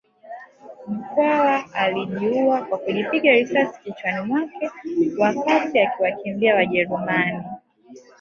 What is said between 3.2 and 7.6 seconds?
risasi kichwani mwake wakati akiwakimbia Wajerumani